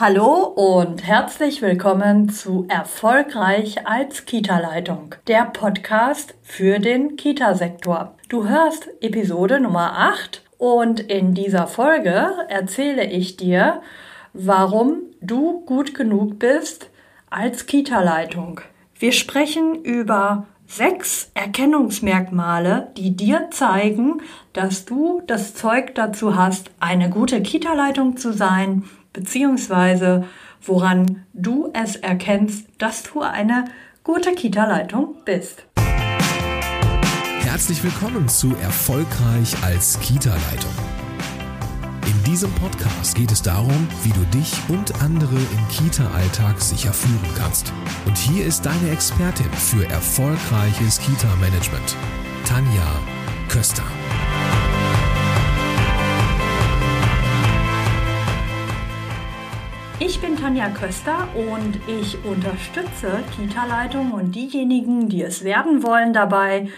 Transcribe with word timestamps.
Hallo 0.00 0.44
und 0.44 1.04
herzlich 1.04 1.60
willkommen 1.60 2.28
zu 2.28 2.66
Erfolgreich 2.68 3.84
als 3.84 4.26
Kita-Leitung, 4.26 5.16
der 5.26 5.46
Podcast 5.46 6.36
für 6.44 6.78
den 6.78 7.16
Kita-Sektor. 7.16 8.14
Du 8.28 8.48
hörst 8.48 8.88
Episode 9.00 9.58
Nummer 9.58 9.98
8 9.98 10.44
und 10.56 11.00
in 11.00 11.34
dieser 11.34 11.66
Folge 11.66 12.30
erzähle 12.48 13.10
ich 13.10 13.36
dir, 13.36 13.82
warum 14.32 14.98
du 15.20 15.64
gut 15.66 15.96
genug 15.96 16.38
bist 16.38 16.90
als 17.28 17.66
Kita-Leitung. 17.66 18.60
Wir 18.96 19.10
sprechen 19.10 19.82
über 19.82 20.46
sechs 20.68 21.32
Erkennungsmerkmale, 21.34 22.92
die 22.96 23.16
dir 23.16 23.48
zeigen, 23.50 24.22
dass 24.52 24.84
du 24.84 25.22
das 25.26 25.54
Zeug 25.54 25.96
dazu 25.96 26.36
hast, 26.36 26.70
eine 26.78 27.10
gute 27.10 27.42
Kita-Leitung 27.42 28.16
zu 28.16 28.32
sein 28.32 28.84
beziehungsweise 29.12 30.24
woran 30.62 31.24
du 31.32 31.70
es 31.72 31.96
erkennst, 31.96 32.66
dass 32.78 33.02
du 33.04 33.20
eine 33.20 33.64
gute 34.04 34.32
Kita-Leitung 34.34 35.16
bist. 35.24 35.64
Herzlich 37.40 37.82
willkommen 37.82 38.28
zu 38.28 38.54
Erfolgreich 38.62 39.54
als 39.62 39.98
Kita-Leitung. 40.00 40.72
In 42.06 42.24
diesem 42.24 42.50
Podcast 42.52 43.14
geht 43.14 43.32
es 43.32 43.42
darum, 43.42 43.88
wie 44.02 44.10
du 44.10 44.24
dich 44.38 44.52
und 44.68 45.02
andere 45.02 45.36
im 45.36 45.68
Kita-Alltag 45.70 46.60
sicher 46.60 46.92
führen 46.92 47.34
kannst. 47.36 47.72
Und 48.06 48.16
hier 48.16 48.46
ist 48.46 48.64
deine 48.64 48.90
Expertin 48.90 49.50
für 49.52 49.84
erfolgreiches 49.88 51.00
Kita-Management, 51.00 51.96
Tanja 52.44 53.00
Köster. 53.48 53.84
Tanja 60.40 60.68
Köster 60.68 61.28
und 61.34 61.80
ich 61.88 62.16
unterstütze 62.24 63.24
Kita-Leitung 63.36 64.12
und 64.12 64.36
diejenigen, 64.36 65.08
die 65.08 65.22
es 65.22 65.42
werden 65.42 65.82
wollen, 65.82 66.12
dabei, 66.12 66.68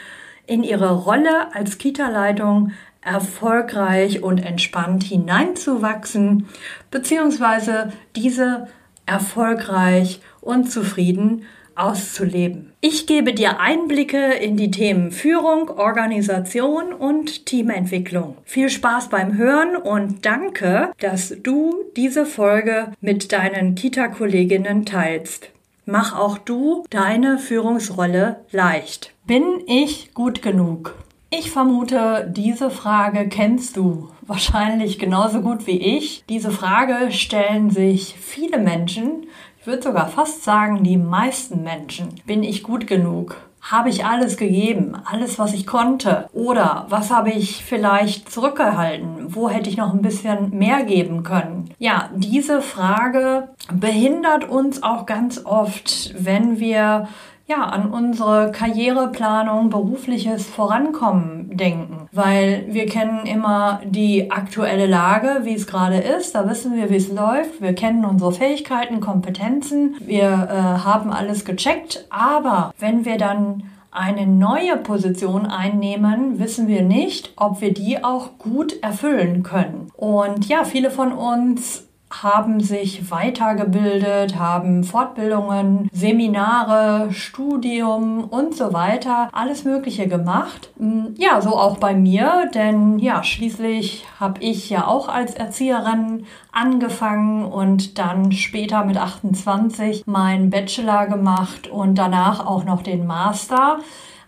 in 0.47 0.65
ihre 0.65 0.95
Rolle 0.95 1.55
als 1.55 1.77
Kita-Leitung 1.77 2.73
erfolgreich 3.03 4.23
und 4.23 4.39
entspannt 4.39 5.03
hineinzuwachsen, 5.03 6.49
beziehungsweise 6.91 7.93
diese 8.17 8.69
erfolgreich 9.05 10.23
und 10.41 10.71
zufrieden 10.71 11.45
auszuleben. 11.81 12.73
Ich 12.81 13.07
gebe 13.07 13.33
dir 13.33 13.61
Einblicke 13.61 14.35
in 14.35 14.57
die 14.57 14.71
Themen 14.71 15.11
Führung, 15.13 15.69
Organisation 15.71 16.93
und 16.93 17.47
Teamentwicklung. 17.47 18.37
Viel 18.45 18.71
Spaß 18.71 19.09
beim 19.09 19.37
Hören 19.37 19.77
und 19.77 20.25
danke, 20.27 20.93
dass 21.01 21.35
du 21.43 21.75
diese 21.97 22.27
Folge 22.27 22.93
mit 23.01 23.33
deinen 23.33 23.75
Kita-Kolleginnen 23.75 24.85
teilst. 24.85 25.51
Mach 25.87 26.17
auch 26.17 26.39
du 26.39 26.85
deine 26.91 27.39
Führungsrolle 27.39 28.45
leicht. 28.53 29.13
Bin 29.27 29.45
ich 29.67 30.15
gut 30.15 30.43
genug? 30.43 30.95
Ich 31.33 31.51
vermute, 31.53 32.29
diese 32.37 32.71
Frage 32.71 33.29
kennst 33.29 33.77
du 33.77 34.09
wahrscheinlich 34.23 34.99
genauso 34.99 35.43
gut 35.43 35.67
wie 35.69 35.81
ich. 35.97 36.25
Diese 36.29 36.51
Frage 36.51 37.13
stellen 37.13 37.71
sich 37.71 38.17
viele 38.19 38.59
Menschen, 38.59 39.27
ich 39.61 39.67
würde 39.67 39.83
sogar 39.83 40.09
fast 40.09 40.43
sagen, 40.43 40.83
die 40.85 40.97
meisten 40.97 41.63
Menschen. 41.63 42.15
Bin 42.25 42.43
ich 42.43 42.63
gut 42.63 42.87
genug? 42.87 43.37
Habe 43.61 43.91
ich 43.91 44.07
alles 44.07 44.39
gegeben? 44.39 44.97
Alles, 45.05 45.39
was 45.39 45.53
ich 45.53 45.67
konnte? 45.67 46.31
Oder 46.33 46.87
was 46.89 47.11
habe 47.11 47.31
ich 47.31 47.63
vielleicht 47.63 48.33
zurückgehalten? 48.33 49.35
Wo 49.35 49.51
hätte 49.51 49.69
ich 49.69 49.77
noch 49.77 49.93
ein 49.93 50.01
bisschen 50.01 50.57
mehr 50.57 50.85
geben 50.85 51.25
können? 51.25 51.75
Ja, 51.79 52.09
diese 52.17 52.63
Frage 52.63 53.51
behindert 53.71 54.49
uns 54.49 54.83
auch 54.83 55.05
ganz 55.05 55.45
oft, 55.45 56.15
wenn 56.17 56.59
wir 56.59 57.09
ja, 57.51 57.65
an 57.65 57.91
unsere 57.91 58.53
Karriereplanung, 58.53 59.71
berufliches 59.71 60.47
Vorankommen 60.47 61.57
denken. 61.57 62.00
Weil 62.13 62.65
wir 62.69 62.87
kennen 62.87 63.27
immer 63.27 63.81
die 63.85 64.31
aktuelle 64.31 64.87
Lage, 64.87 65.41
wie 65.45 65.55
es 65.55 65.67
gerade 65.67 65.99
ist. 65.99 66.35
Da 66.35 66.49
wissen 66.49 66.75
wir, 66.75 66.91
wie 66.91 66.97
es 66.97 67.09
läuft. 67.09 67.61
Wir 67.61 67.75
kennen 67.75 68.05
unsere 68.05 68.33
Fähigkeiten, 68.33 69.01
Kompetenzen. 69.01 69.97
Wir 70.01 70.27
äh, 70.27 70.85
haben 70.85 71.13
alles 71.13 71.45
gecheckt. 71.45 72.07
Aber 72.11 72.73
wenn 72.79 73.05
wir 73.05 73.17
dann 73.17 73.65
eine 73.93 74.27
neue 74.27 74.77
Position 74.77 75.47
einnehmen, 75.47 76.39
wissen 76.39 76.69
wir 76.69 76.83
nicht, 76.83 77.33
ob 77.37 77.61
wir 77.61 77.75
die 77.75 78.05
auch 78.05 78.39
gut 78.39 78.83
erfüllen 78.83 79.43
können. 79.43 79.91
Und 79.97 80.49
ja, 80.49 80.65
viele 80.65 80.91
von 80.91 81.13
uns 81.13 81.90
haben 82.11 82.61
sich 82.61 83.11
weitergebildet, 83.11 84.39
haben 84.39 84.85
Fortbildungen, 84.85 85.89
Seminare, 85.93 87.13
Studium 87.13 88.25
und 88.25 88.55
so 88.55 88.73
weiter, 88.73 89.29
alles 89.33 89.65
Mögliche 89.65 90.09
gemacht. 90.09 90.71
Hm, 90.79 91.15
ja, 91.17 91.41
so 91.41 91.57
auch 91.57 91.79
bei 91.79 91.95
mir, 91.95 92.51
denn 92.55 92.99
ja, 92.99 93.23
schließlich 93.23 94.07
habe 94.19 94.41
ich 94.41 94.69
ja 94.71 94.87
auch 94.87 95.09
als 95.09 95.35
Erzieherin 95.35 96.27
angefangen 96.53 97.45
und 97.45 97.99
dann 97.99 98.33
später 98.33 98.85
mit 98.85 98.97
28 98.97 100.07
meinen 100.07 100.51
Bachelor 100.51 101.07
gemacht 101.07 101.69
und 101.69 101.97
danach 101.97 102.45
auch 102.45 102.65
noch 102.65 102.83
den 102.83 103.07
Master. 103.07 103.79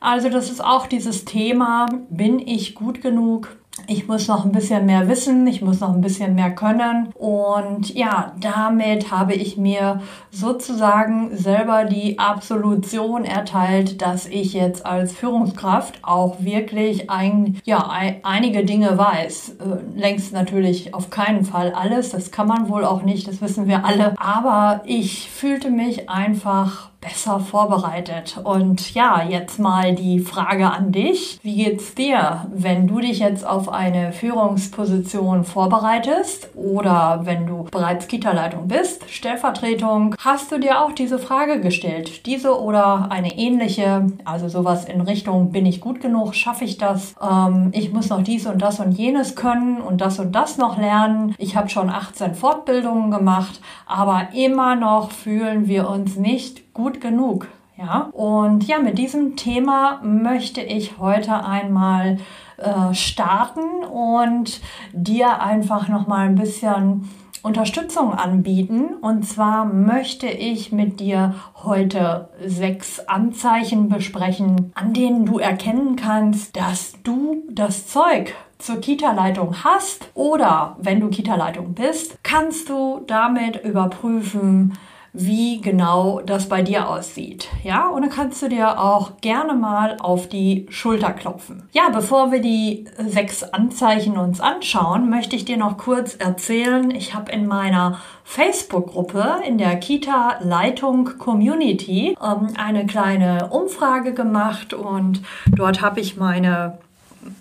Also 0.00 0.28
das 0.28 0.50
ist 0.50 0.64
auch 0.64 0.86
dieses 0.86 1.24
Thema, 1.24 1.86
bin 2.10 2.40
ich 2.40 2.74
gut 2.74 3.02
genug? 3.02 3.56
Ich 3.86 4.08
muss 4.08 4.28
noch 4.28 4.44
ein 4.44 4.52
bisschen 4.52 4.86
mehr 4.86 5.08
wissen, 5.08 5.46
ich 5.46 5.62
muss 5.62 5.80
noch 5.80 5.94
ein 5.94 6.00
bisschen 6.00 6.34
mehr 6.34 6.54
können. 6.54 7.08
Und 7.14 7.94
ja, 7.94 8.32
damit 8.40 9.10
habe 9.10 9.34
ich 9.34 9.56
mir 9.56 10.00
sozusagen 10.30 11.36
selber 11.36 11.84
die 11.84 12.18
Absolution 12.18 13.24
erteilt, 13.24 14.02
dass 14.02 14.26
ich 14.26 14.52
jetzt 14.52 14.86
als 14.86 15.12
Führungskraft 15.12 15.98
auch 16.02 16.36
wirklich 16.40 17.10
ein, 17.10 17.60
ja, 17.64 17.90
einige 18.22 18.64
Dinge 18.64 18.96
weiß. 18.96 19.56
Äh, 19.60 19.98
längst 19.98 20.32
natürlich 20.32 20.94
auf 20.94 21.10
keinen 21.10 21.44
Fall 21.44 21.72
alles, 21.72 22.10
das 22.10 22.30
kann 22.30 22.46
man 22.46 22.68
wohl 22.68 22.84
auch 22.84 23.02
nicht, 23.02 23.28
das 23.28 23.40
wissen 23.40 23.68
wir 23.68 23.84
alle. 23.84 24.14
Aber 24.18 24.82
ich 24.84 25.28
fühlte 25.30 25.70
mich 25.70 26.08
einfach 26.08 26.92
besser 27.02 27.40
vorbereitet. 27.40 28.38
Und 28.42 28.94
ja, 28.94 29.22
jetzt 29.28 29.58
mal 29.58 29.94
die 29.94 30.20
Frage 30.20 30.70
an 30.70 30.92
dich. 30.92 31.38
Wie 31.42 31.56
geht's 31.56 31.94
dir, 31.94 32.46
wenn 32.54 32.86
du 32.86 33.00
dich 33.00 33.18
jetzt 33.18 33.46
auf 33.46 33.71
eine 33.72 34.12
Führungsposition 34.12 35.44
vorbereitest 35.44 36.50
oder 36.54 37.22
wenn 37.24 37.46
du 37.46 37.64
bereits 37.64 38.06
Kita-Leitung 38.06 38.68
bist, 38.68 39.08
Stellvertretung, 39.10 40.14
hast 40.18 40.52
du 40.52 40.58
dir 40.58 40.80
auch 40.82 40.92
diese 40.92 41.18
Frage 41.18 41.60
gestellt? 41.60 42.26
Diese 42.26 42.60
oder 42.60 43.10
eine 43.10 43.36
ähnliche, 43.38 44.06
also 44.24 44.48
sowas 44.48 44.84
in 44.84 45.00
Richtung, 45.00 45.52
bin 45.52 45.66
ich 45.66 45.80
gut 45.80 46.00
genug, 46.00 46.34
schaffe 46.34 46.64
ich 46.64 46.78
das? 46.78 47.14
Ähm, 47.20 47.70
ich 47.72 47.92
muss 47.92 48.08
noch 48.08 48.22
dies 48.22 48.46
und 48.46 48.60
das 48.60 48.80
und 48.80 48.92
jenes 48.92 49.34
können 49.36 49.80
und 49.80 50.00
das 50.00 50.18
und 50.18 50.32
das 50.32 50.58
noch 50.58 50.78
lernen. 50.78 51.34
Ich 51.38 51.56
habe 51.56 51.68
schon 51.68 51.90
18 51.90 52.34
Fortbildungen 52.34 53.10
gemacht, 53.10 53.60
aber 53.86 54.28
immer 54.34 54.76
noch 54.76 55.10
fühlen 55.10 55.66
wir 55.66 55.88
uns 55.88 56.16
nicht 56.16 56.74
gut 56.74 57.00
genug. 57.00 57.48
Ja, 57.82 58.10
und 58.12 58.68
ja, 58.68 58.78
mit 58.78 58.96
diesem 58.96 59.34
Thema 59.34 60.00
möchte 60.04 60.60
ich 60.60 60.98
heute 60.98 61.44
einmal 61.44 62.18
äh, 62.56 62.94
starten 62.94 63.82
und 63.84 64.60
dir 64.92 65.40
einfach 65.40 65.88
noch 65.88 66.06
mal 66.06 66.28
ein 66.28 66.36
bisschen 66.36 67.10
Unterstützung 67.42 68.14
anbieten. 68.14 68.94
Und 69.00 69.26
zwar 69.26 69.64
möchte 69.64 70.28
ich 70.28 70.70
mit 70.70 71.00
dir 71.00 71.34
heute 71.64 72.28
sechs 72.46 73.00
Anzeichen 73.00 73.88
besprechen, 73.88 74.70
an 74.76 74.92
denen 74.92 75.26
du 75.26 75.40
erkennen 75.40 75.96
kannst, 75.96 76.56
dass 76.56 76.94
du 77.02 77.42
das 77.50 77.88
Zeug 77.88 78.32
zur 78.58 78.80
Kita-Leitung 78.80 79.64
hast 79.64 80.08
oder 80.14 80.76
wenn 80.80 81.00
du 81.00 81.08
Kita-Leitung 81.08 81.74
bist, 81.74 82.16
kannst 82.22 82.68
du 82.68 83.02
damit 83.08 83.64
überprüfen, 83.64 84.74
wie 85.14 85.60
genau 85.60 86.20
das 86.24 86.48
bei 86.48 86.62
dir 86.62 86.88
aussieht. 86.88 87.48
Ja, 87.62 87.88
und 87.88 88.02
dann 88.02 88.10
kannst 88.10 88.40
du 88.40 88.48
dir 88.48 88.80
auch 88.80 89.20
gerne 89.20 89.54
mal 89.54 89.98
auf 90.00 90.26
die 90.26 90.66
Schulter 90.70 91.12
klopfen. 91.12 91.68
Ja, 91.72 91.90
bevor 91.90 92.32
wir 92.32 92.40
die 92.40 92.86
sechs 92.98 93.42
Anzeichen 93.42 94.16
uns 94.16 94.40
anschauen, 94.40 95.10
möchte 95.10 95.36
ich 95.36 95.44
dir 95.44 95.58
noch 95.58 95.76
kurz 95.76 96.14
erzählen, 96.14 96.90
ich 96.90 97.14
habe 97.14 97.30
in 97.30 97.46
meiner 97.46 98.00
Facebook-Gruppe 98.24 99.42
in 99.46 99.58
der 99.58 99.76
Kita-Leitung 99.76 101.18
Community 101.18 102.16
ähm, 102.22 102.48
eine 102.56 102.86
kleine 102.86 103.48
Umfrage 103.48 104.14
gemacht 104.14 104.72
und 104.72 105.20
dort 105.50 105.82
habe 105.82 106.00
ich 106.00 106.16
meine, 106.16 106.78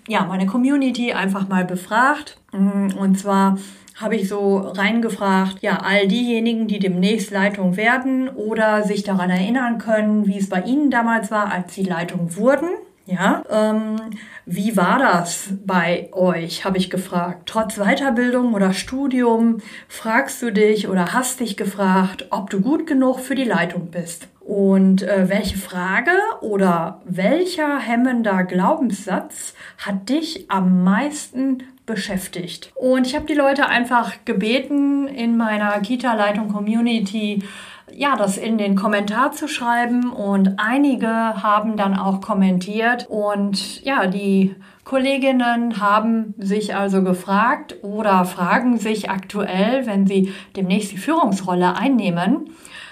ja, 0.09 0.25
meine 0.25 0.45
Community 0.45 1.13
einfach 1.13 1.47
mal 1.47 1.63
befragt. 1.63 2.38
Und 2.51 3.17
zwar 3.17 3.57
habe 4.01 4.15
ich 4.15 4.27
so 4.27 4.57
reingefragt, 4.57 5.62
ja, 5.62 5.77
all 5.77 6.07
diejenigen, 6.07 6.68
die 6.68 6.80
demnächst 6.80 7.31
Leitung 7.31 7.77
werden 7.77 8.30
oder 8.30 8.83
sich 8.83 9.03
daran 9.03 9.30
erinnern 9.30 9.77
können, 9.77 10.27
wie 10.27 10.38
es 10.38 10.50
bei 10.50 10.62
Ihnen 10.62 10.92
damals 10.92 11.31
war, 11.31 11.51
als 11.51 11.74
Sie 11.74 11.83
Leitung 11.83 12.36
wurden. 12.36 12.69
Ja, 13.07 13.44
ähm, 13.50 13.95
wie 14.45 14.77
war 14.77 15.00
das 15.00 15.50
bei 15.65 16.09
euch, 16.13 16.63
habe 16.65 16.77
ich 16.77 16.89
gefragt. 16.89 17.44
Trotz 17.48 17.77
Weiterbildung 17.77 18.53
oder 18.53 18.74
Studium 18.74 19.57
fragst 19.88 20.42
du 20.42 20.51
dich 20.51 20.88
oder 20.88 21.12
hast 21.12 21.39
dich 21.39 21.57
gefragt, 21.57 22.27
ob 22.30 22.50
du 22.50 22.62
gut 22.62 22.86
genug 22.86 23.19
für 23.19 23.36
die 23.36 23.44
Leitung 23.44 23.88
bist. 23.92 24.27
Und 24.39 25.03
äh, 25.03 25.30
welche 25.30 25.57
Frage 25.57 26.12
oder 26.42 27.01
welcher 27.06 27.80
hemmender 27.80 28.44
Glaubenssatz 28.44 29.56
hat 29.77 30.09
dich 30.09 30.50
am 30.50 30.83
meisten 30.83 31.63
beschäftigt? 31.91 32.71
Und 32.75 33.05
ich 33.05 33.15
habe 33.15 33.25
die 33.25 33.33
Leute 33.33 33.67
einfach 33.67 34.13
gebeten, 34.25 35.07
in 35.07 35.38
meiner 35.38 35.79
Kita-Leitung-Community 35.79 37.43
ja, 37.93 38.15
das 38.15 38.38
in 38.38 38.57
den 38.57 38.75
Kommentar 38.75 39.31
zu 39.31 39.47
schreiben 39.47 40.11
und 40.11 40.55
einige 40.57 41.07
haben 41.07 41.77
dann 41.77 41.97
auch 41.97 42.21
kommentiert 42.21 43.07
und 43.09 43.83
ja, 43.83 44.07
die 44.07 44.55
Kolleginnen 44.83 45.79
haben 45.79 46.33
sich 46.38 46.75
also 46.75 47.03
gefragt 47.03 47.75
oder 47.81 48.25
fragen 48.25 48.77
sich 48.77 49.09
aktuell, 49.09 49.85
wenn 49.85 50.07
sie 50.07 50.33
demnächst 50.55 50.91
die 50.91 50.97
Führungsrolle 50.97 51.75
einnehmen, 51.75 52.49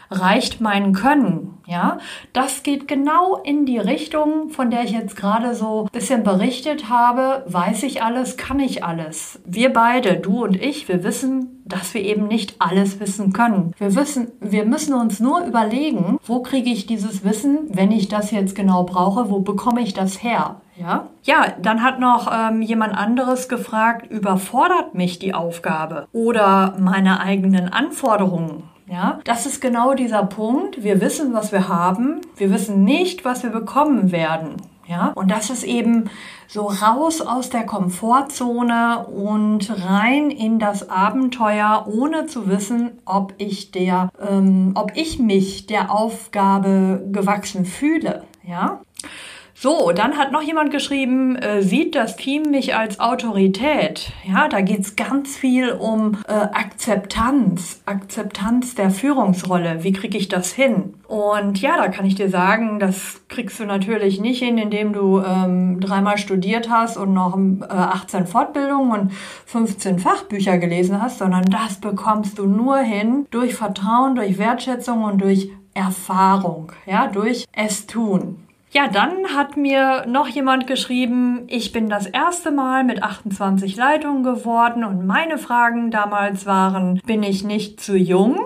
reicht 0.09 0.61
mein 0.61 0.93
Können. 0.93 1.57
Ja, 1.65 1.99
das 2.33 2.63
geht 2.63 2.87
genau 2.87 3.37
in 3.43 3.65
die 3.65 3.77
Richtung, 3.77 4.49
von 4.49 4.71
der 4.71 4.83
ich 4.83 4.91
jetzt 4.91 5.15
gerade 5.15 5.53
so 5.53 5.83
ein 5.83 5.91
bisschen 5.91 6.23
berichtet 6.23 6.89
habe. 6.89 7.43
Weiß 7.47 7.83
ich 7.83 8.01
alles, 8.01 8.37
kann 8.37 8.59
ich 8.59 8.83
alles. 8.83 9.39
Wir 9.45 9.71
beide, 9.71 10.15
du 10.15 10.43
und 10.43 10.55
ich, 10.59 10.87
wir 10.87 11.03
wissen, 11.03 11.63
dass 11.65 11.93
wir 11.93 12.01
eben 12.01 12.27
nicht 12.27 12.55
alles 12.57 12.99
wissen 12.99 13.33
können. 13.33 13.73
Wir 13.77 13.95
wissen, 13.95 14.31
wir 14.39 14.65
müssen 14.65 14.95
uns 14.95 15.19
nur 15.19 15.45
überlegen, 15.45 16.17
wo 16.25 16.41
kriege 16.41 16.71
ich 16.71 16.87
dieses 16.87 17.23
Wissen, 17.23 17.67
wenn 17.69 17.91
ich 17.91 18.07
das 18.07 18.31
jetzt 18.31 18.55
genau 18.55 18.83
brauche, 18.83 19.29
wo 19.29 19.39
bekomme 19.41 19.81
ich 19.81 19.93
das 19.93 20.23
her? 20.23 20.61
Ja, 20.75 21.07
ja 21.23 21.53
dann 21.61 21.83
hat 21.83 21.99
noch 21.99 22.31
ähm, 22.33 22.63
jemand 22.63 22.97
anderes 22.97 23.47
gefragt, 23.47 24.09
überfordert 24.09 24.95
mich 24.95 25.19
die 25.19 25.35
Aufgabe 25.35 26.07
oder 26.13 26.75
meine 26.79 27.19
eigenen 27.19 27.69
Anforderungen? 27.69 28.63
Ja, 28.89 29.19
das 29.23 29.45
ist 29.45 29.61
genau 29.61 29.93
dieser 29.93 30.23
Punkt. 30.23 30.83
Wir 30.83 30.99
wissen, 30.99 31.33
was 31.33 31.51
wir 31.51 31.67
haben. 31.67 32.21
Wir 32.37 32.51
wissen 32.51 32.83
nicht, 32.83 33.23
was 33.23 33.43
wir 33.43 33.51
bekommen 33.51 34.11
werden. 34.11 34.57
Ja, 34.87 35.11
und 35.13 35.29
das 35.29 35.51
ist 35.51 35.63
eben 35.63 36.09
so 36.47 36.65
raus 36.65 37.21
aus 37.21 37.51
der 37.51 37.63
Komfortzone 37.63 39.05
und 39.05 39.69
rein 39.85 40.31
in 40.31 40.57
das 40.57 40.89
Abenteuer, 40.89 41.85
ohne 41.87 42.25
zu 42.25 42.47
wissen, 42.47 42.93
ob 43.05 43.35
ich 43.37 43.69
der, 43.69 44.09
ähm, 44.19 44.71
ob 44.73 44.93
ich 44.95 45.19
mich 45.19 45.67
der 45.67 45.91
Aufgabe 45.91 47.07
gewachsen 47.11 47.65
fühle. 47.65 48.23
Ja. 48.43 48.81
So, 49.61 49.91
dann 49.93 50.15
hat 50.15 50.31
noch 50.31 50.41
jemand 50.41 50.71
geschrieben, 50.71 51.35
äh, 51.35 51.61
sieht 51.61 51.93
das 51.93 52.15
Team 52.15 52.43
mich 52.43 52.77
als 52.77 53.01
Autorität? 53.01 54.13
Ja, 54.25 54.47
da 54.47 54.61
geht's 54.61 54.95
ganz 54.95 55.35
viel 55.35 55.71
um 55.71 56.15
äh, 56.29 56.31
Akzeptanz, 56.31 57.81
Akzeptanz 57.85 58.75
der 58.75 58.89
Führungsrolle. 58.89 59.83
Wie 59.83 59.91
kriege 59.91 60.17
ich 60.17 60.29
das 60.29 60.53
hin? 60.53 60.93
Und 61.09 61.59
ja, 61.59 61.75
da 61.75 61.89
kann 61.89 62.05
ich 62.05 62.15
dir 62.15 62.29
sagen, 62.29 62.79
das 62.79 63.19
kriegst 63.27 63.59
du 63.59 63.65
natürlich 63.65 64.21
nicht 64.21 64.41
hin, 64.41 64.57
indem 64.57 64.93
du 64.93 65.19
ähm, 65.19 65.81
dreimal 65.81 66.17
studiert 66.17 66.69
hast 66.69 66.95
und 66.95 67.13
noch 67.13 67.37
äh, 67.37 67.65
18 67.69 68.27
Fortbildungen 68.27 68.97
und 68.97 69.13
15 69.47 69.99
Fachbücher 69.99 70.57
gelesen 70.57 71.01
hast, 71.01 71.17
sondern 71.17 71.43
das 71.43 71.81
bekommst 71.81 72.39
du 72.39 72.45
nur 72.45 72.77
hin 72.77 73.27
durch 73.29 73.55
Vertrauen, 73.55 74.15
durch 74.15 74.37
Wertschätzung 74.37 75.03
und 75.03 75.21
durch 75.21 75.49
Erfahrung, 75.73 76.71
ja, 76.85 77.07
durch 77.07 77.43
es 77.51 77.87
tun. 77.87 78.37
Ja, 78.71 78.87
dann 78.87 79.35
hat 79.35 79.57
mir 79.57 80.05
noch 80.05 80.27
jemand 80.27 80.67
geschrieben, 80.67 81.45
ich 81.47 81.71
bin 81.71 81.89
das 81.89 82.05
erste 82.05 82.51
Mal 82.51 82.83
mit 82.83 83.01
28 83.01 83.75
Leitungen 83.75 84.21
geworden 84.23 84.83
und 84.83 85.07
meine 85.07 85.39
Fragen 85.39 85.89
damals 85.89 86.45
waren, 86.45 87.01
bin 87.05 87.23
ich 87.23 87.43
nicht 87.43 87.81
zu 87.81 87.97
jung? 87.97 88.39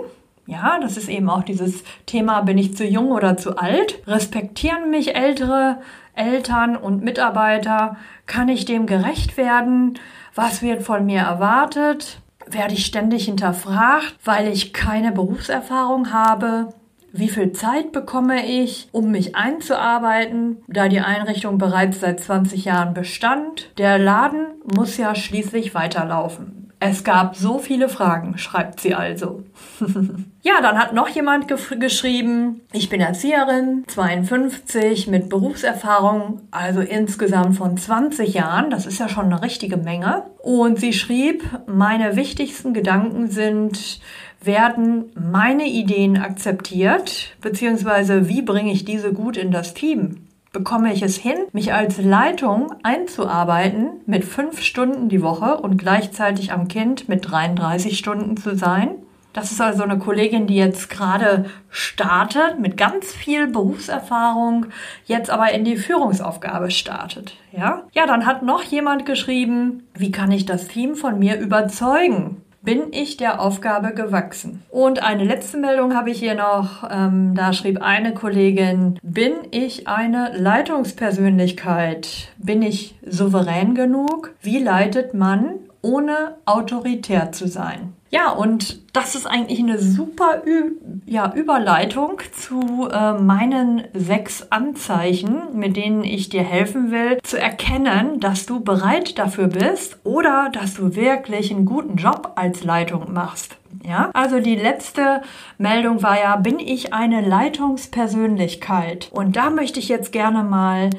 Ja, 0.46 0.80
das 0.80 0.96
ist 0.96 1.10
eben 1.10 1.30
auch 1.30 1.44
dieses 1.44 1.84
Thema, 2.06 2.42
bin 2.42 2.58
ich 2.58 2.76
zu 2.76 2.86
jung 2.86 3.12
oder 3.12 3.36
zu 3.36 3.58
alt? 3.58 4.00
Respektieren 4.08 4.90
mich 4.90 5.14
ältere 5.14 5.80
Eltern 6.16 6.78
und 6.78 7.04
Mitarbeiter? 7.04 7.98
Kann 8.26 8.48
ich 8.48 8.64
dem 8.64 8.86
gerecht 8.86 9.36
werden? 9.36 10.00
Was 10.36 10.62
wird 10.62 10.84
von 10.84 11.06
mir 11.06 11.22
erwartet? 11.22 12.22
Werde 12.48 12.76
ich 12.76 12.86
ständig 12.86 13.26
hinterfragt, 13.26 14.16
weil 14.24 14.48
ich 14.48 14.72
keine 14.72 15.12
Berufserfahrung 15.12 16.14
habe? 16.14 16.70
Wie 17.16 17.30
viel 17.30 17.52
Zeit 17.52 17.92
bekomme 17.92 18.44
ich, 18.44 18.90
um 18.92 19.12
mich 19.12 19.36
einzuarbeiten, 19.36 20.64
da 20.68 20.88
die 20.88 21.00
Einrichtung 21.00 21.60
bereits 21.60 22.00
seit 22.00 22.20
20 22.20 22.66
Jahren 22.66 22.96
bestand? 22.96 23.70
Der 23.78 24.00
Laden 24.00 24.48
muss 24.76 24.98
ja 24.98 25.14
schließlich 25.14 25.76
weiterlaufen. 25.76 26.72
Es 26.80 27.04
gab 27.04 27.36
so 27.36 27.60
viele 27.60 27.88
Fragen, 27.88 28.40
schreibt 28.40 28.80
sie 28.80 28.96
also. 28.96 29.44
ja, 30.42 30.56
dann 30.62 30.80
hat 30.80 30.94
noch 30.94 31.08
jemand 31.08 31.48
ge 31.48 31.58
geschrieben, 31.80 32.62
ich 32.74 32.90
bin 32.90 33.00
Erzieherin, 33.00 33.86
52, 33.88 35.08
mit 35.08 35.30
Berufserfahrung, 35.30 36.42
also 36.50 36.82
insgesamt 36.82 37.56
von 37.56 37.78
20 37.78 38.34
Jahren, 38.34 38.72
das 38.72 38.88
ist 38.88 39.00
ja 39.00 39.08
schon 39.08 39.26
eine 39.26 39.44
richtige 39.44 39.78
Menge. 39.78 40.24
Und 40.40 40.80
sie 40.80 40.94
schrieb, 40.94 41.44
meine 41.68 42.16
wichtigsten 42.16 42.74
Gedanken 42.74 43.30
sind, 43.30 44.02
werden 44.46 45.12
meine 45.16 45.68
Ideen 45.68 46.18
akzeptiert, 46.18 47.36
beziehungsweise 47.42 48.28
wie 48.28 48.42
bringe 48.42 48.72
ich 48.72 48.86
diese 48.86 49.14
gut 49.14 49.38
in 49.38 49.52
das 49.52 49.74
Team? 49.74 50.28
Bekomme 50.52 50.94
ich 50.94 51.02
es 51.02 51.18
hin, 51.18 51.38
mich 51.52 51.74
als 51.74 51.98
Leitung 52.00 52.76
einzuarbeiten 52.84 54.02
mit 54.06 54.24
fünf 54.24 54.62
Stunden 54.62 55.10
die 55.10 55.24
Woche 55.24 55.58
und 55.58 55.78
gleichzeitig 55.78 56.52
am 56.52 56.68
Kind 56.68 57.10
mit 57.10 57.30
33 57.30 57.98
Stunden 57.98 58.38
zu 58.38 58.56
sein? 58.56 58.90
Das 59.34 59.52
ist 59.52 59.60
also 59.60 59.82
eine 59.82 59.98
Kollegin, 59.98 60.46
die 60.46 60.56
jetzt 60.56 60.92
gerade 60.92 61.46
startet 61.72 62.60
mit 62.60 62.78
ganz 62.78 63.12
viel 63.12 63.48
Berufserfahrung, 63.48 64.68
jetzt 65.06 65.32
aber 65.32 65.52
in 65.52 65.66
die 65.66 65.76
Führungsaufgabe 65.76 66.70
startet. 66.70 67.36
Ja? 67.52 67.82
Ja, 67.94 68.06
dann 68.06 68.28
hat 68.28 68.44
noch 68.44 68.62
jemand 68.62 69.08
geschrieben, 69.08 69.88
wie 69.96 70.12
kann 70.12 70.32
ich 70.32 70.46
das 70.46 70.68
Team 70.68 70.96
von 70.96 71.18
mir 71.18 71.40
überzeugen? 71.40 72.43
Bin 72.64 72.92
ich 72.92 73.18
der 73.18 73.42
Aufgabe 73.42 73.94
gewachsen. 73.94 74.64
Und 74.70 75.04
eine 75.04 75.26
letzte 75.26 75.58
Meldung 75.58 75.96
habe 75.96 76.12
ich 76.12 76.20
hier 76.20 76.36
noch. 76.36 76.90
Ähm, 76.90 77.36
da 77.36 77.54
schrieb 77.54 77.82
eine 77.82 78.14
Kollegin, 78.14 79.00
bin 79.04 79.34
ich 79.52 79.88
eine 79.88 80.32
Leitungspersönlichkeit? 80.36 82.30
Bin 82.38 82.62
ich 82.62 82.96
souverän 83.06 83.76
genug? 83.76 84.34
Wie 84.42 84.60
leitet 84.60 85.14
man, 85.14 85.56
ohne 85.82 86.36
autoritär 86.46 87.34
zu 87.34 87.48
sein? 87.48 87.94
Ja, 88.14 88.30
und 88.30 88.96
das 88.96 89.16
ist 89.16 89.26
eigentlich 89.26 89.58
eine 89.58 89.80
super 89.80 90.44
Ü 90.46 90.74
ja, 91.08 91.34
Überleitung 91.34 92.22
zu 92.32 92.88
äh, 92.92 93.14
meinen 93.14 93.86
sechs 93.96 94.52
Anzeichen, 94.52 95.42
mit 95.54 95.76
denen 95.78 96.04
ich 96.04 96.30
dir 96.30 96.44
helfen 96.44 96.92
will, 96.92 97.18
zu 97.24 97.40
erkennen, 97.40 98.20
dass 98.20 98.46
du 98.46 98.60
bereit 98.60 99.18
dafür 99.18 99.48
bist 99.48 99.98
oder 100.04 100.52
dass 100.54 100.76
du 100.76 100.96
wirklich 100.96 101.50
einen 101.50 101.66
guten 101.66 101.96
Job 101.96 102.34
als 102.36 102.64
Leitung 102.64 103.12
machst. 103.12 103.58
Ja, 103.84 104.12
also 104.14 104.40
die 104.40 104.58
letzte 104.58 105.24
Meldung 105.58 106.04
war 106.04 106.22
ja, 106.22 106.36
bin 106.36 106.60
ich 106.60 106.94
eine 106.94 107.28
Leitungspersönlichkeit? 107.28 109.10
Und 109.12 109.36
da 109.36 109.50
möchte 109.50 109.80
ich 109.80 109.90
jetzt 109.90 110.12
gerne 110.12 110.44
mal 110.44 110.92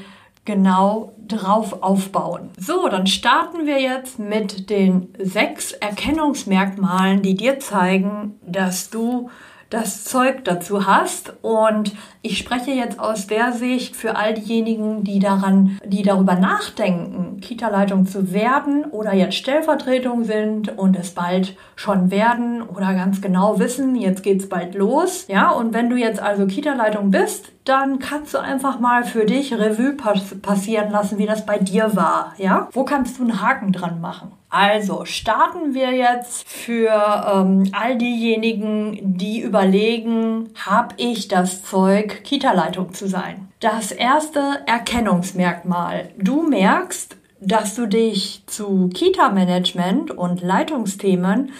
genau 0.44 1.12
drauf 1.26 1.82
aufbauen. 1.82 2.50
So, 2.58 2.88
dann 2.88 3.06
starten 3.06 3.66
wir 3.66 3.80
jetzt 3.80 4.18
mit 4.18 4.68
den 4.68 5.08
sechs 5.18 5.72
Erkennungsmerkmalen, 5.72 7.22
die 7.22 7.34
dir 7.34 7.60
zeigen, 7.60 8.38
dass 8.46 8.90
du 8.90 9.30
das 9.70 10.04
Zeug 10.04 10.44
dazu 10.44 10.86
hast. 10.86 11.34
Und 11.42 11.94
ich 12.22 12.38
spreche 12.38 12.70
jetzt 12.70 12.98
aus 12.98 13.26
der 13.26 13.52
Sicht 13.52 13.96
für 13.96 14.16
all 14.16 14.34
diejenigen, 14.34 15.04
die 15.04 15.18
daran, 15.18 15.78
die 15.84 16.02
darüber 16.02 16.34
nachdenken, 16.34 17.40
Kita-Leitung 17.40 18.06
zu 18.06 18.32
werden 18.32 18.84
oder 18.86 19.14
jetzt 19.14 19.36
Stellvertretung 19.36 20.24
sind 20.24 20.76
und 20.78 20.96
es 20.96 21.10
bald 21.10 21.56
schon 21.76 22.10
werden 22.10 22.62
oder 22.62 22.94
ganz 22.94 23.20
genau 23.20 23.58
wissen, 23.58 23.96
jetzt 23.96 24.22
geht's 24.22 24.48
bald 24.48 24.74
los. 24.74 25.26
Ja, 25.28 25.50
und 25.50 25.74
wenn 25.74 25.90
du 25.90 25.96
jetzt 25.96 26.20
also 26.20 26.46
Kita-Leitung 26.46 27.10
bist, 27.10 27.52
dann 27.64 27.98
kannst 27.98 28.34
du 28.34 28.38
einfach 28.38 28.78
mal 28.78 29.04
für 29.04 29.24
dich 29.24 29.52
Revue 29.52 29.92
pass 29.92 30.34
passieren 30.40 30.90
lassen, 30.90 31.18
wie 31.18 31.26
das 31.26 31.46
bei 31.46 31.58
dir 31.58 31.96
war. 31.96 32.34
Ja, 32.38 32.68
wo 32.72 32.84
kannst 32.84 33.18
du 33.18 33.22
einen 33.22 33.40
Haken 33.40 33.72
dran 33.72 34.00
machen? 34.00 34.32
Also 34.54 35.04
starten 35.04 35.74
wir 35.74 35.90
jetzt 35.90 36.48
für 36.48 36.88
ähm, 36.88 37.64
all 37.72 37.98
diejenigen, 37.98 39.16
die 39.18 39.40
überlegen, 39.40 40.50
habe 40.64 40.94
ich 40.96 41.26
das 41.26 41.64
Zeug, 41.64 42.22
Kita-Leitung 42.22 42.94
zu 42.94 43.08
sein? 43.08 43.48
Das 43.58 43.90
erste 43.90 44.60
Erkennungsmerkmal. 44.66 46.10
Du 46.18 46.48
merkst, 46.48 47.16
dass 47.40 47.74
du 47.74 47.86
dich 47.86 48.44
zu 48.46 48.90
Kita-Management 48.94 50.12
und 50.12 50.40
Leitungsthemen 50.40 51.50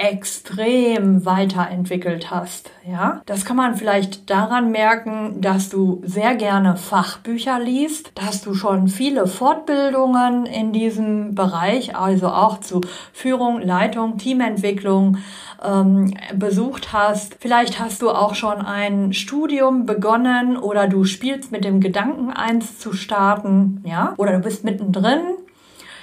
extrem 0.00 1.26
weiterentwickelt 1.26 2.30
hast. 2.30 2.70
Ja, 2.90 3.20
das 3.26 3.44
kann 3.44 3.56
man 3.56 3.76
vielleicht 3.76 4.30
daran 4.30 4.70
merken, 4.70 5.40
dass 5.40 5.68
du 5.68 6.00
sehr 6.04 6.34
gerne 6.34 6.76
Fachbücher 6.76 7.60
liest, 7.60 8.12
dass 8.14 8.40
du 8.40 8.54
schon 8.54 8.88
viele 8.88 9.26
Fortbildungen 9.26 10.46
in 10.46 10.72
diesem 10.72 11.34
Bereich, 11.34 11.96
also 11.96 12.28
auch 12.28 12.60
zu 12.60 12.80
Führung, 13.12 13.60
Leitung, 13.60 14.16
Teamentwicklung 14.16 15.18
ähm, 15.62 16.14
besucht 16.34 16.94
hast. 16.94 17.36
Vielleicht 17.38 17.78
hast 17.78 18.00
du 18.00 18.10
auch 18.10 18.34
schon 18.34 18.62
ein 18.62 19.12
Studium 19.12 19.84
begonnen 19.84 20.56
oder 20.56 20.88
du 20.88 21.04
spielst 21.04 21.52
mit 21.52 21.64
dem 21.64 21.80
Gedanken, 21.80 22.30
eins 22.30 22.78
zu 22.78 22.94
starten. 22.94 23.82
Ja, 23.84 24.14
oder 24.16 24.32
du 24.32 24.38
bist 24.40 24.64
mittendrin 24.64 25.20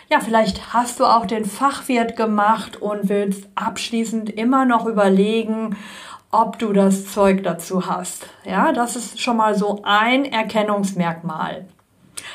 ja, 0.10 0.20
vielleicht 0.20 0.74
hast 0.74 1.00
du 1.00 1.06
auch 1.06 1.26
den 1.26 1.46
Fachwirt 1.46 2.16
gemacht 2.16 2.82
und 2.82 3.10
willst 3.10 3.48
abschließend 3.56 4.30
immer 4.30 4.66
noch 4.66 4.86
überlegen, 4.86 5.76
ob 6.32 6.60
du 6.60 6.74
das 6.74 7.12
Zeug 7.12 7.44
dazu 7.44 7.88
hast. 7.88 8.28
Ja, 8.46 8.72
das 8.72 8.96
ist 8.96 9.20
schon 9.20 9.38
mal 9.38 9.56
so 9.56 9.82
ein 9.84 10.26
Erkennungsmerkmal. 10.26 11.66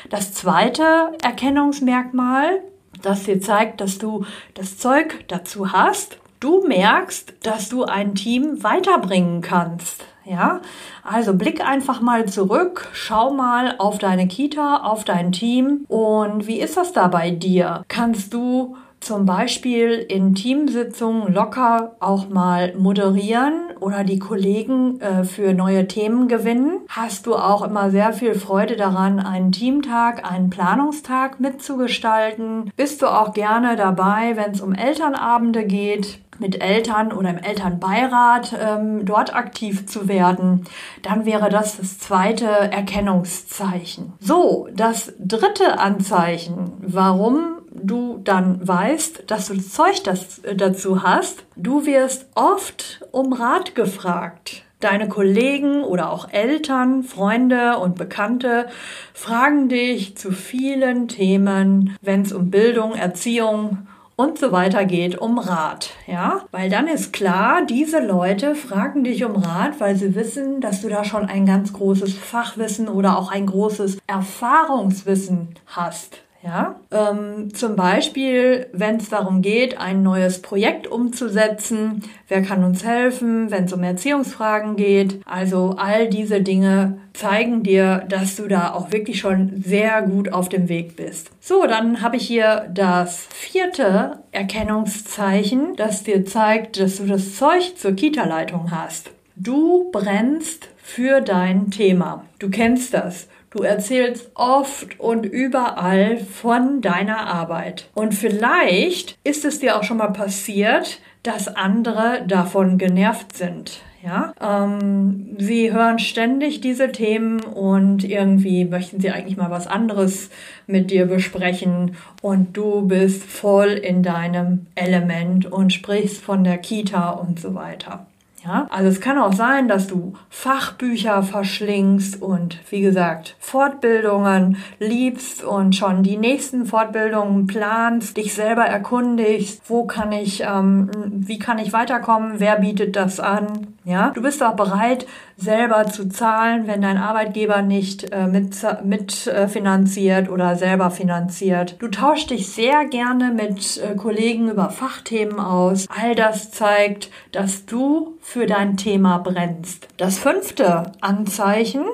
Das 0.09 0.33
zweite 0.33 1.13
Erkennungsmerkmal, 1.23 2.61
das 3.01 3.23
dir 3.23 3.41
zeigt, 3.41 3.81
dass 3.81 3.97
du 3.97 4.25
das 4.53 4.77
Zeug 4.77 5.25
dazu 5.27 5.71
hast, 5.71 6.17
du 6.39 6.67
merkst, 6.67 7.33
dass 7.43 7.69
du 7.69 7.85
ein 7.85 8.15
Team 8.15 8.63
weiterbringen 8.63 9.41
kannst. 9.41 10.05
Ja, 10.25 10.61
also 11.03 11.33
blick 11.33 11.65
einfach 11.65 11.99
mal 11.99 12.25
zurück, 12.27 12.87
schau 12.93 13.33
mal 13.33 13.75
auf 13.77 13.97
deine 13.97 14.27
Kita, 14.27 14.77
auf 14.77 15.03
dein 15.03 15.31
Team. 15.33 15.85
Und 15.89 16.47
wie 16.47 16.59
ist 16.59 16.77
das 16.77 16.93
da 16.93 17.07
bei 17.07 17.29
dir? 17.31 17.83
Kannst 17.89 18.33
du 18.33 18.77
zum 19.03 19.25
Beispiel 19.25 19.91
in 19.91 20.35
Teamsitzungen 20.35 21.33
locker 21.33 21.95
auch 21.99 22.29
mal 22.29 22.73
moderieren 22.75 23.53
oder 23.79 24.03
die 24.03 24.19
Kollegen 24.19 24.99
äh, 25.01 25.23
für 25.23 25.53
neue 25.53 25.87
Themen 25.87 26.27
gewinnen? 26.27 26.81
Hast 26.89 27.25
du 27.25 27.35
auch 27.35 27.61
immer 27.63 27.91
sehr 27.91 28.13
viel 28.13 28.35
Freude 28.35 28.75
daran, 28.75 29.19
einen 29.19 29.51
Teamtag, 29.51 30.29
einen 30.29 30.49
Planungstag 30.49 31.39
mitzugestalten? 31.39 32.71
Bist 32.75 33.01
du 33.01 33.07
auch 33.07 33.33
gerne 33.33 33.75
dabei, 33.75 34.33
wenn 34.35 34.51
es 34.51 34.61
um 34.61 34.73
Elternabende 34.73 35.65
geht? 35.65 36.19
mit 36.39 36.61
Eltern 36.61 37.11
oder 37.13 37.29
im 37.29 37.37
Elternbeirat 37.37 38.55
ähm, 38.59 39.05
dort 39.05 39.35
aktiv 39.35 39.85
zu 39.85 40.07
werden, 40.07 40.65
dann 41.01 41.25
wäre 41.25 41.49
das 41.49 41.77
das 41.77 41.99
zweite 41.99 42.47
Erkennungszeichen. 42.47 44.13
So, 44.19 44.67
das 44.73 45.13
dritte 45.19 45.79
Anzeichen, 45.79 46.73
warum 46.81 47.62
du 47.73 48.19
dann 48.23 48.65
weißt, 48.65 49.23
dass 49.27 49.47
du 49.47 49.55
das 49.55 49.69
Zeug 49.71 50.03
das, 50.03 50.39
äh, 50.39 50.55
dazu 50.55 51.03
hast, 51.03 51.43
du 51.55 51.85
wirst 51.85 52.27
oft 52.35 53.05
um 53.11 53.33
Rat 53.33 53.75
gefragt. 53.75 54.63
Deine 54.79 55.07
Kollegen 55.07 55.83
oder 55.83 56.11
auch 56.11 56.29
Eltern, 56.33 57.03
Freunde 57.03 57.77
und 57.77 57.95
Bekannte 57.95 58.67
fragen 59.13 59.69
dich 59.69 60.17
zu 60.17 60.31
vielen 60.31 61.07
Themen, 61.07 61.95
wenn 62.01 62.23
es 62.23 62.33
um 62.33 62.51
Bildung, 62.51 62.93
Erziehung 62.93 63.87
und 64.15 64.37
so 64.37 64.51
weiter 64.51 64.85
geht 64.85 65.17
um 65.17 65.39
Rat, 65.39 65.91
ja? 66.05 66.41
Weil 66.51 66.69
dann 66.69 66.87
ist 66.87 67.13
klar, 67.13 67.65
diese 67.65 67.99
Leute 67.99 68.55
fragen 68.55 69.03
dich 69.03 69.23
um 69.23 69.37
Rat, 69.37 69.79
weil 69.79 69.95
sie 69.95 70.15
wissen, 70.15 70.61
dass 70.61 70.81
du 70.81 70.89
da 70.89 71.03
schon 71.03 71.25
ein 71.25 71.45
ganz 71.45 71.73
großes 71.73 72.13
Fachwissen 72.13 72.89
oder 72.89 73.17
auch 73.17 73.31
ein 73.31 73.45
großes 73.45 73.97
Erfahrungswissen 74.05 75.55
hast. 75.65 76.19
Ja, 76.43 76.75
ähm, 76.91 77.53
zum 77.53 77.77
Beispiel, 77.77 78.67
wenn 78.73 78.97
es 78.97 79.07
darum 79.07 79.41
geht, 79.41 79.77
ein 79.79 80.03
neues 80.03 80.41
Projekt 80.41 80.87
umzusetzen, 80.87 82.03
wer 82.27 82.41
kann 82.41 82.65
uns 82.65 82.83
helfen, 82.83 83.49
wenn 83.49 83.63
es 83.63 83.71
um 83.71 83.81
Erziehungsfragen 83.81 84.75
geht. 84.75 85.21
Also 85.25 85.75
all 85.77 86.09
diese 86.09 86.41
Dinge 86.41 86.97
zeigen 87.13 87.63
dir, 87.63 88.03
dass 88.09 88.35
du 88.35 88.49
da 88.49 88.73
auch 88.73 88.91
wirklich 88.91 89.19
schon 89.19 89.63
sehr 89.63 90.01
gut 90.01 90.33
auf 90.33 90.49
dem 90.49 90.67
Weg 90.67 90.97
bist. 90.97 91.31
So, 91.39 91.65
dann 91.65 92.01
habe 92.01 92.17
ich 92.17 92.27
hier 92.27 92.69
das 92.73 93.25
vierte 93.31 94.19
Erkennungszeichen, 94.33 95.77
das 95.77 96.03
dir 96.03 96.25
zeigt, 96.25 96.77
dass 96.77 96.97
du 96.97 97.05
das 97.05 97.35
Zeug 97.35 97.77
zur 97.77 97.93
Kita-Leitung 97.93 98.69
hast. 98.69 99.11
Du 99.37 99.89
brennst 99.91 100.67
für 100.75 101.21
dein 101.21 101.71
Thema. 101.71 102.25
Du 102.39 102.49
kennst 102.49 102.93
das. 102.93 103.29
Du 103.53 103.61
erzählst 103.61 104.31
oft 104.33 104.99
und 104.99 105.27
überall 105.27 106.17
von 106.17 106.81
deiner 106.81 107.27
Arbeit. 107.27 107.87
Und 107.93 108.15
vielleicht 108.15 109.15
ist 109.23 109.45
es 109.45 109.59
dir 109.59 109.77
auch 109.77 109.83
schon 109.83 109.97
mal 109.97 110.07
passiert, 110.07 110.99
dass 111.21 111.47
andere 111.55 112.23
davon 112.27 112.79
genervt 112.79 113.37
sind. 113.37 113.81
Ja, 114.03 114.33
ähm, 114.41 115.37
sie 115.37 115.71
hören 115.71 115.99
ständig 115.99 116.61
diese 116.61 116.91
Themen 116.91 117.41
und 117.41 118.03
irgendwie 118.03 118.65
möchten 118.65 118.99
sie 118.99 119.11
eigentlich 119.11 119.37
mal 119.37 119.51
was 119.51 119.67
anderes 119.67 120.31
mit 120.65 120.89
dir 120.89 121.05
besprechen 121.05 121.95
und 122.23 122.57
du 122.57 122.81
bist 122.87 123.23
voll 123.23 123.69
in 123.69 124.01
deinem 124.01 124.65
Element 124.73 125.45
und 125.45 125.71
sprichst 125.71 126.21
von 126.21 126.43
der 126.43 126.57
Kita 126.57 127.11
und 127.11 127.39
so 127.39 127.53
weiter. 127.53 128.07
Ja, 128.45 128.67
also 128.71 128.89
es 128.89 128.99
kann 128.99 129.17
auch 129.17 129.31
sein, 129.31 129.69
dass 129.69 129.87
du 129.87 130.13
Fachbücher 130.29 131.23
verschlingst 131.23 132.21
und 132.21 132.59
wie 132.69 132.81
gesagt 132.81 133.37
Fortbildungen 133.39 134.57
liebst 134.79 135.45
und 135.45 135.75
schon 135.75 136.03
die 136.03 136.17
nächsten 136.17 136.65
Fortbildungen 136.65 137.47
planst, 137.47 138.17
dich 138.17 138.33
selber 138.33 138.63
erkundigst, 138.63 139.61
wo 139.67 139.85
kann 139.85 140.11
ich, 140.11 140.41
ähm, 140.41 140.89
wie 141.09 141.39
kann 141.39 141.57
ich 141.57 141.71
weiterkommen, 141.71 142.39
wer 142.39 142.57
bietet 142.57 142.97
das 142.97 143.21
an. 143.21 143.67
Ja, 143.85 144.11
du 144.11 144.21
bist 144.21 144.41
auch 144.43 144.55
bereit, 144.55 145.05
selber 145.35 145.85
zu 145.87 146.07
zahlen, 146.07 146.67
wenn 146.67 146.81
dein 146.81 146.97
Arbeitgeber 146.97 147.61
nicht 147.61 148.11
äh, 148.13 148.27
mit, 148.27 148.55
mit 148.83 149.27
äh, 149.27 150.27
oder 150.29 150.55
selber 150.55 150.89
finanziert. 150.89 151.75
Du 151.79 151.87
tauschst 151.89 152.29
dich 152.29 152.47
sehr 152.47 152.85
gerne 152.85 153.31
mit 153.31 153.77
äh, 153.77 153.95
Kollegen 153.95 154.49
über 154.49 154.69
Fachthemen 154.69 155.39
aus. 155.39 155.87
All 155.89 156.15
das 156.15 156.51
zeigt, 156.51 157.09
dass 157.31 157.65
du 157.65 158.17
für 158.33 158.47
dein 158.47 158.77
Thema 158.77 159.19
brennst. 159.19 159.87
Das 159.97 160.17
fünfte 160.17 160.91
Anzeichen, 161.01 161.85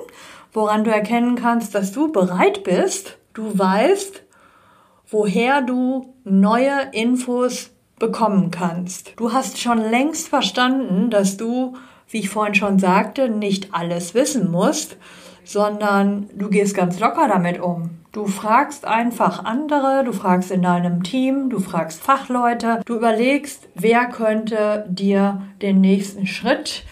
woran 0.53 0.85
du 0.85 0.91
erkennen 0.91 1.35
kannst, 1.35 1.75
dass 1.75 1.91
du 1.91 2.11
bereit 2.11 2.63
bist, 2.63 3.17
du 3.33 3.59
weißt, 3.59 4.23
woher 5.09 5.61
du 5.61 6.13
neue 6.23 6.91
Infos 6.93 7.71
bekommen 7.99 8.51
kannst. 8.51 9.13
Du 9.17 9.33
hast 9.33 9.59
schon 9.59 9.79
längst 9.79 10.29
verstanden, 10.29 11.09
dass 11.09 11.35
du 11.35 11.75
wie 12.09 12.19
ich 12.19 12.29
vorhin 12.29 12.55
schon 12.55 12.79
sagte, 12.79 13.29
nicht 13.29 13.73
alles 13.73 14.13
wissen 14.13 14.49
musst, 14.49 14.97
sondern 15.43 16.29
du 16.35 16.49
gehst 16.49 16.75
ganz 16.75 16.99
locker 16.99 17.27
damit 17.27 17.59
um. 17.59 17.98
Du 18.11 18.25
fragst 18.25 18.85
einfach 18.85 19.45
andere, 19.45 20.03
du 20.03 20.13
fragst 20.13 20.49
in 20.49 20.63
deinem 20.63 21.03
Team, 21.03 21.51
du 21.51 21.59
fragst 21.59 22.01
Fachleute, 22.01 22.81
du 22.85 22.95
überlegst, 22.95 23.69
wer 23.75 24.07
könnte 24.07 24.85
dir 24.89 25.43
den 25.61 25.79
nächsten 25.79 26.25
Schritt, 26.25 26.85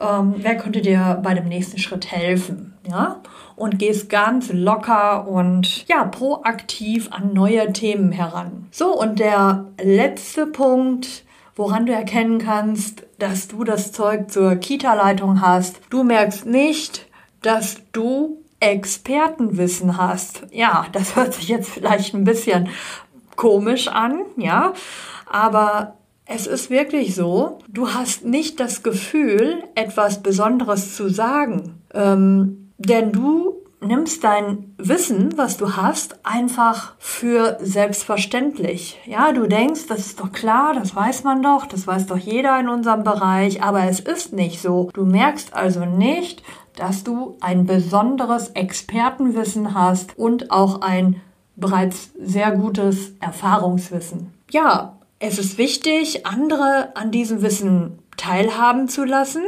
ähm, 0.00 0.36
wer 0.38 0.56
könnte 0.56 0.80
dir 0.80 1.20
bei 1.22 1.34
dem 1.34 1.46
nächsten 1.46 1.76
Schritt 1.76 2.10
helfen, 2.10 2.72
ja? 2.88 3.20
Und 3.54 3.78
gehst 3.78 4.08
ganz 4.08 4.50
locker 4.50 5.28
und 5.28 5.86
ja, 5.88 6.04
proaktiv 6.04 7.12
an 7.12 7.34
neue 7.34 7.70
Themen 7.74 8.10
heran. 8.10 8.68
So, 8.70 8.98
und 8.98 9.18
der 9.18 9.66
letzte 9.78 10.46
Punkt, 10.46 11.26
woran 11.54 11.84
du 11.84 11.92
erkennen 11.92 12.38
kannst, 12.38 13.06
dass 13.18 13.46
du 13.46 13.64
das 13.64 13.92
Zeug 13.92 14.30
zur 14.30 14.56
Kita-Leitung 14.56 15.42
hast. 15.42 15.80
Du 15.90 16.02
merkst 16.02 16.46
nicht, 16.46 17.06
dass 17.42 17.82
du 17.92 18.41
Expertenwissen 18.62 19.96
hast. 19.98 20.44
Ja, 20.52 20.86
das 20.92 21.16
hört 21.16 21.34
sich 21.34 21.48
jetzt 21.48 21.68
vielleicht 21.68 22.14
ein 22.14 22.24
bisschen 22.24 22.68
komisch 23.34 23.88
an, 23.88 24.22
ja, 24.36 24.72
aber 25.26 25.96
es 26.26 26.46
ist 26.46 26.70
wirklich 26.70 27.14
so, 27.14 27.58
du 27.68 27.88
hast 27.88 28.24
nicht 28.24 28.60
das 28.60 28.82
Gefühl, 28.82 29.64
etwas 29.74 30.22
Besonderes 30.22 30.94
zu 30.94 31.08
sagen, 31.08 31.82
ähm, 31.92 32.70
denn 32.78 33.10
du 33.10 33.62
nimmst 33.80 34.22
dein 34.22 34.74
Wissen, 34.78 35.36
was 35.36 35.56
du 35.56 35.76
hast, 35.76 36.24
einfach 36.24 36.94
für 36.98 37.58
selbstverständlich. 37.60 39.00
Ja, 39.06 39.32
du 39.32 39.48
denkst, 39.48 39.86
das 39.88 40.06
ist 40.06 40.20
doch 40.20 40.30
klar, 40.30 40.74
das 40.74 40.94
weiß 40.94 41.24
man 41.24 41.42
doch, 41.42 41.66
das 41.66 41.86
weiß 41.86 42.06
doch 42.06 42.18
jeder 42.18 42.58
in 42.60 42.68
unserem 42.68 43.02
Bereich, 43.02 43.62
aber 43.62 43.84
es 43.84 43.98
ist 43.98 44.32
nicht 44.32 44.62
so. 44.62 44.88
Du 44.94 45.04
merkst 45.04 45.54
also 45.54 45.84
nicht, 45.84 46.42
dass 46.76 47.04
du 47.04 47.36
ein 47.40 47.66
besonderes 47.66 48.48
Expertenwissen 48.50 49.74
hast 49.74 50.18
und 50.18 50.50
auch 50.50 50.80
ein 50.80 51.20
bereits 51.56 52.10
sehr 52.18 52.52
gutes 52.52 53.14
Erfahrungswissen. 53.20 54.32
Ja, 54.50 54.96
es 55.18 55.38
ist 55.38 55.58
wichtig, 55.58 56.26
andere 56.26 56.96
an 56.96 57.10
diesem 57.10 57.42
Wissen 57.42 57.98
teilhaben 58.16 58.88
zu 58.88 59.04
lassen 59.04 59.42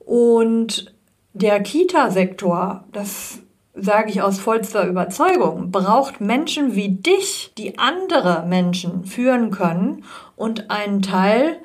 und 0.00 0.94
der 1.32 1.60
Kita-Sektor, 1.62 2.84
das 2.92 3.40
sage 3.74 4.10
ich 4.10 4.22
aus 4.22 4.38
vollster 4.38 4.86
Überzeugung, 4.86 5.72
braucht 5.72 6.20
Menschen 6.20 6.76
wie 6.76 6.90
dich, 6.90 7.52
die 7.58 7.78
andere 7.78 8.44
Menschen 8.46 9.04
führen 9.04 9.50
können 9.50 10.04
und 10.36 10.70
einen 10.70 11.02
Teil 11.02 11.58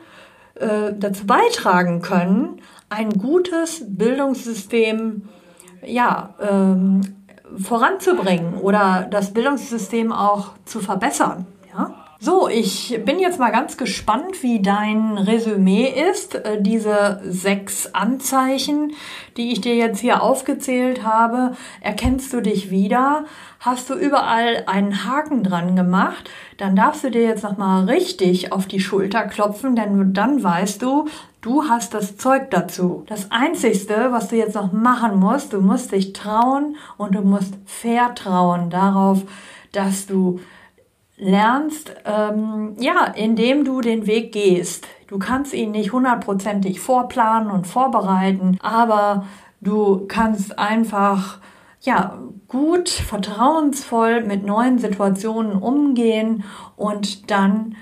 äh, 0.56 0.94
dazu 0.98 1.28
beitragen 1.28 2.02
können, 2.02 2.62
ein 2.90 3.12
gutes 3.12 3.84
Bildungssystem 3.88 5.24
ja, 5.86 6.34
ähm, 6.40 7.02
voranzubringen 7.58 8.56
oder 8.56 9.08
das 9.10 9.34
Bildungssystem 9.34 10.12
auch 10.12 10.54
zu 10.66 10.80
verbessern. 10.80 11.46
Ja? 11.72 11.96
So, 12.22 12.50
ich 12.50 13.00
bin 13.06 13.18
jetzt 13.20 13.40
mal 13.40 13.50
ganz 13.50 13.78
gespannt, 13.78 14.44
wie 14.44 14.62
dein 14.62 15.18
Resümee 15.18 15.88
ist. 16.12 16.36
Äh, 16.36 16.62
diese 16.62 17.22
sechs 17.24 17.96
Anzeichen, 17.96 18.92
die 19.38 19.54
ich 19.54 19.62
dir 19.62 19.76
jetzt 19.76 20.02
hier 20.02 20.22
aufgezählt 20.22 21.06
habe, 21.06 21.56
erkennst 21.80 22.34
du 22.34 22.42
dich 22.42 22.72
wieder? 22.72 23.24
Hast 23.62 23.90
du 23.90 23.94
überall 23.94 24.66
einen 24.68 25.06
Haken 25.06 25.44
dran 25.44 25.78
gemacht? 25.78 26.30
Dann 26.58 26.76
darfst 26.76 27.06
du 27.06 27.10
dir 27.10 27.24
jetzt 27.24 27.44
nochmal 27.44 27.86
richtig 27.86 28.52
auf 28.52 28.68
die 28.68 28.82
Schulter 28.82 29.22
klopfen, 29.22 29.78
denn 29.78 30.14
dann 30.14 30.44
weißt 30.44 30.82
du, 30.82 31.08
Du 31.42 31.64
hast 31.64 31.94
das 31.94 32.18
Zeug 32.18 32.52
dazu. 32.52 33.04
Das 33.08 33.32
Einzigste, 33.32 34.12
was 34.12 34.28
du 34.28 34.36
jetzt 34.36 34.56
noch 34.56 34.74
machen 34.74 35.18
musst, 35.20 35.54
du 35.54 35.62
musst 35.62 35.94
dich 35.94 36.12
trauen 36.12 36.76
und 36.98 37.16
du 37.16 37.22
musst 37.22 37.54
vertrauen 37.66 38.70
darauf, 38.70 39.22
dass 39.72 40.06
du 40.06 40.42
lernst, 41.16 41.94
ähm, 42.04 42.76
ja, 42.80 43.06
indem 43.06 43.64
du 43.64 43.80
den 43.80 44.06
Weg 44.06 44.34
gehst. 44.34 44.86
Du 45.08 45.18
kannst 45.18 45.54
ihn 45.54 45.72
nicht 45.72 45.94
hundertprozentig 45.94 46.82
vorplanen 46.82 47.52
und 47.52 47.68
vorbereiten, 47.68 48.58
aber 48.62 49.26
du 49.62 50.08
kannst 50.08 50.60
einfach, 50.60 51.40
ja, 51.80 52.20
gut, 52.50 52.90
vertrauensvoll 52.90 54.26
mit 54.26 54.46
neuen 54.46 54.78
Situationen 54.78 55.54
umgehen 55.54 56.44
und 56.76 57.32
dann 57.32 57.76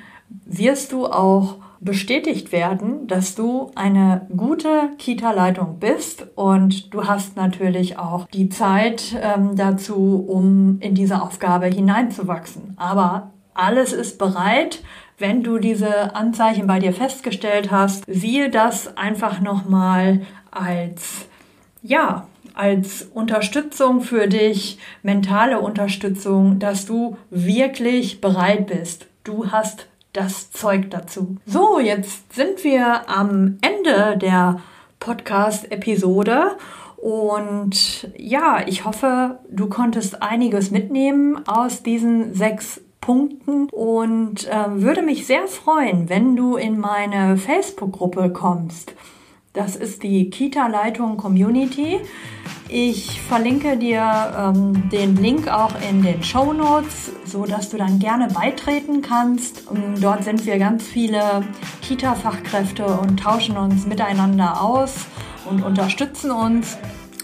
wirst 0.46 0.92
du 0.92 1.08
auch 1.08 1.56
bestätigt 1.80 2.52
werden, 2.52 3.08
dass 3.08 3.36
du 3.36 3.72
eine 3.76 4.28
gute 4.36 4.90
Kita-Leitung 4.98 5.80
bist 5.80 6.28
und 6.36 6.94
du 6.94 7.06
hast 7.06 7.36
natürlich 7.36 7.98
auch 7.98 8.28
die 8.28 8.50
Zeit 8.50 9.16
ähm, 9.22 9.56
dazu, 9.56 10.26
um 10.28 10.80
in 10.80 10.96
diese 10.96 11.22
Aufgabe 11.22 11.68
hineinzuwachsen. 11.68 12.74
Aber 12.78 13.32
alles 13.54 13.94
ist 13.94 14.18
bereit. 14.18 14.84
Wenn 15.18 15.42
du 15.42 15.58
diese 15.58 16.16
Anzeichen 16.16 16.68
bei 16.68 16.80
dir 16.80 16.94
festgestellt 16.94 17.72
hast, 17.72 18.04
siehe 18.08 18.50
das 18.50 18.98
einfach 18.98 19.42
nochmal 19.42 20.22
als, 20.52 21.26
ja, 21.82 22.28
als 22.54 23.04
Unterstützung 23.14 24.02
für 24.02 24.28
dich, 24.28 24.78
mentale 25.04 25.60
Unterstützung, 25.60 26.60
dass 26.60 26.86
du 26.86 27.18
wirklich 27.30 28.22
bereit 28.22 28.68
bist. 28.68 29.08
Du 29.24 29.52
hast 29.52 29.88
das 30.18 30.52
Zeug 30.52 30.90
dazu. 30.90 31.38
So, 31.46 31.80
jetzt 31.80 32.34
sind 32.34 32.64
wir 32.64 33.08
am 33.08 33.60
Ende 33.62 34.18
der 34.18 34.60
Podcast-Episode. 35.00 36.58
Und 36.98 38.10
ja, 38.18 38.64
ich 38.66 38.84
hoffe, 38.84 39.40
du 39.50 39.70
konntest 39.70 40.22
einiges 40.24 40.72
mitnehmen 40.72 41.48
aus 41.48 41.84
diesen 41.84 42.34
sechs 42.34 42.82
Punkten 43.00 43.70
und 43.70 44.48
äh, 44.48 44.82
würde 44.82 45.04
mich 45.04 45.28
sehr 45.28 45.48
freuen, 45.48 46.10
wenn 46.10 46.36
du 46.36 46.58
in 46.58 46.80
meine 46.80 47.38
Facebook-Gruppe 47.38 48.32
kommst. 48.32 48.94
Das 49.58 49.76
ist 49.76 50.04
die 50.04 50.30
Kita-Leitung 50.30 51.18
Community. 51.18 52.00
Ich 52.70 53.20
verlinke 53.22 53.76
dir 53.76 54.04
ähm, 54.38 54.88
den 54.92 55.16
Link 55.16 55.48
auch 55.48 55.72
in 55.90 56.04
den 56.04 56.22
Show 56.22 56.54
Notes, 56.54 57.12
so 57.26 57.44
dass 57.44 57.70
du 57.70 57.78
dann 57.78 57.98
gerne 57.98 58.28
beitreten 58.28 59.02
kannst. 59.02 59.68
Und 59.68 59.78
ähm, 59.78 59.96
dort 60.00 60.24
sind 60.26 60.46
wir 60.46 60.60
ganz 60.60 60.84
viele 60.84 61.44
Kita-Fachkräfte 61.82 62.86
und 62.86 63.20
tauschen 63.20 63.58
uns 63.58 63.88
miteinander 63.88 64.62
aus 64.62 65.08
und 65.50 65.64
unterstützen 65.64 66.30
uns. 66.30 66.78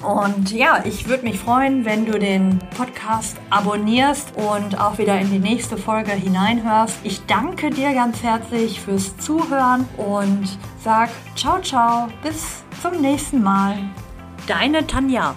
Und 0.03 0.51
ja, 0.51 0.83
ich 0.86 1.07
würde 1.07 1.24
mich 1.24 1.39
freuen, 1.39 1.86
wenn 1.86 2.05
du 2.05 2.19
den 2.19 2.60
Podcast 2.77 3.38
abonnierst 3.50 4.33
und 4.36 4.79
auch 4.79 4.98
wieder 4.98 5.19
in 5.19 5.31
die 5.31 5.39
nächste 5.39 5.77
Folge 5.77 6.12
hineinhörst. 6.12 6.98
Ich 7.03 7.25
danke 7.25 7.69
dir 7.69 7.93
ganz 7.93 8.22
herzlich 8.22 8.81
fürs 8.81 9.17
Zuhören 9.17 9.88
und 9.98 10.57
sag 10.83 11.10
ciao, 11.36 11.62
ciao, 11.62 12.10
bis 12.22 12.63
zum 12.81 13.00
nächsten 13.01 13.41
Mal. 13.41 13.77
Deine 14.48 14.86
Tanja. 14.86 15.36